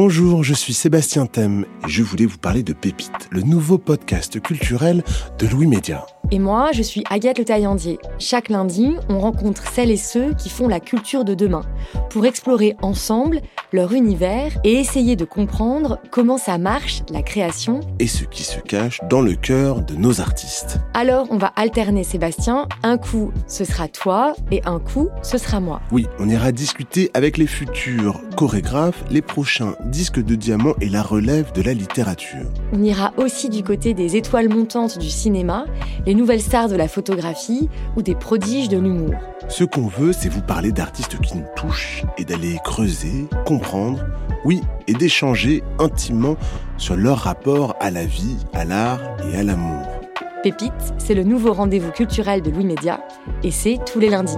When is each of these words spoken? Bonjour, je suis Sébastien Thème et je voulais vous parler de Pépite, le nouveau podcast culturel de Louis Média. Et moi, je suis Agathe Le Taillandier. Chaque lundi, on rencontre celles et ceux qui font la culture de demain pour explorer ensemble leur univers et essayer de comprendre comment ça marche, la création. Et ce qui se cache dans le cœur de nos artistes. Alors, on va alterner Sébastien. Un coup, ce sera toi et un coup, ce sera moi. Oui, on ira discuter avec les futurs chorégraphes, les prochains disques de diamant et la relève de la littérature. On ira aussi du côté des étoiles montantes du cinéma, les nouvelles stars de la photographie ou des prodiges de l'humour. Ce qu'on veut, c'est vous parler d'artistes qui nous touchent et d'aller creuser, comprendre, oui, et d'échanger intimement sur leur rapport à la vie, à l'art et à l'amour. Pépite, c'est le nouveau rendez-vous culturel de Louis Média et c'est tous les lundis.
Bonjour, 0.00 0.44
je 0.44 0.54
suis 0.54 0.74
Sébastien 0.74 1.26
Thème 1.26 1.64
et 1.84 1.88
je 1.88 2.04
voulais 2.04 2.24
vous 2.24 2.38
parler 2.38 2.62
de 2.62 2.72
Pépite, 2.72 3.28
le 3.32 3.42
nouveau 3.42 3.78
podcast 3.78 4.40
culturel 4.40 5.02
de 5.40 5.48
Louis 5.48 5.66
Média. 5.66 6.06
Et 6.30 6.38
moi, 6.38 6.72
je 6.72 6.82
suis 6.82 7.02
Agathe 7.08 7.38
Le 7.38 7.44
Taillandier. 7.46 7.98
Chaque 8.18 8.50
lundi, 8.50 8.96
on 9.08 9.18
rencontre 9.18 9.72
celles 9.72 9.90
et 9.90 9.96
ceux 9.96 10.34
qui 10.34 10.50
font 10.50 10.68
la 10.68 10.78
culture 10.78 11.24
de 11.24 11.32
demain 11.32 11.62
pour 12.10 12.26
explorer 12.26 12.76
ensemble 12.82 13.40
leur 13.72 13.94
univers 13.94 14.52
et 14.62 14.74
essayer 14.74 15.16
de 15.16 15.24
comprendre 15.24 15.98
comment 16.10 16.36
ça 16.36 16.58
marche, 16.58 17.02
la 17.10 17.22
création. 17.22 17.80
Et 17.98 18.06
ce 18.06 18.24
qui 18.24 18.42
se 18.42 18.60
cache 18.60 19.00
dans 19.08 19.22
le 19.22 19.36
cœur 19.36 19.80
de 19.80 19.94
nos 19.94 20.20
artistes. 20.20 20.80
Alors, 20.92 21.28
on 21.30 21.38
va 21.38 21.52
alterner 21.56 22.04
Sébastien. 22.04 22.68
Un 22.82 22.98
coup, 22.98 23.32
ce 23.46 23.64
sera 23.64 23.88
toi 23.88 24.34
et 24.50 24.60
un 24.66 24.80
coup, 24.80 25.08
ce 25.22 25.38
sera 25.38 25.60
moi. 25.60 25.80
Oui, 25.92 26.06
on 26.18 26.28
ira 26.28 26.52
discuter 26.52 27.10
avec 27.14 27.38
les 27.38 27.46
futurs 27.46 28.20
chorégraphes, 28.36 29.02
les 29.10 29.22
prochains 29.22 29.76
disques 29.86 30.22
de 30.22 30.34
diamant 30.34 30.74
et 30.82 30.90
la 30.90 31.02
relève 31.02 31.52
de 31.52 31.62
la 31.62 31.72
littérature. 31.72 32.50
On 32.72 32.82
ira 32.82 33.14
aussi 33.16 33.48
du 33.48 33.62
côté 33.62 33.94
des 33.94 34.16
étoiles 34.16 34.50
montantes 34.50 34.98
du 34.98 35.08
cinéma, 35.08 35.64
les 36.06 36.17
nouvelles 36.18 36.42
stars 36.42 36.68
de 36.68 36.76
la 36.76 36.88
photographie 36.88 37.70
ou 37.96 38.02
des 38.02 38.14
prodiges 38.14 38.68
de 38.68 38.76
l'humour. 38.76 39.14
Ce 39.48 39.64
qu'on 39.64 39.86
veut, 39.86 40.12
c'est 40.12 40.28
vous 40.28 40.42
parler 40.42 40.72
d'artistes 40.72 41.18
qui 41.20 41.38
nous 41.38 41.46
touchent 41.56 42.04
et 42.18 42.24
d'aller 42.24 42.58
creuser, 42.64 43.26
comprendre, 43.46 44.04
oui, 44.44 44.60
et 44.86 44.92
d'échanger 44.92 45.62
intimement 45.78 46.36
sur 46.76 46.96
leur 46.96 47.18
rapport 47.18 47.76
à 47.80 47.90
la 47.90 48.04
vie, 48.04 48.36
à 48.52 48.64
l'art 48.64 49.00
et 49.32 49.36
à 49.36 49.42
l'amour. 49.42 49.86
Pépite, 50.42 50.72
c'est 50.98 51.14
le 51.14 51.24
nouveau 51.24 51.52
rendez-vous 51.52 51.92
culturel 51.92 52.42
de 52.42 52.50
Louis 52.50 52.64
Média 52.64 53.00
et 53.42 53.50
c'est 53.50 53.78
tous 53.90 53.98
les 54.00 54.10
lundis. 54.10 54.36